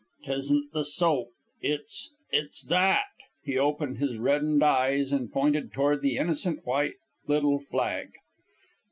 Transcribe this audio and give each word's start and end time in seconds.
"'Tisn't 0.25 0.71
the 0.73 0.83
soap. 0.83 1.27
It's 1.61 2.11
it's 2.31 2.63
that!" 2.63 3.05
He 3.43 3.55
opened 3.59 3.99
his 3.99 4.17
reddened 4.17 4.63
eyes 4.63 5.11
and 5.11 5.31
pointed 5.31 5.71
toward 5.71 6.01
the 6.01 6.17
innocent 6.17 6.65
white 6.65 6.95
little 7.27 7.59
flag. 7.59 8.07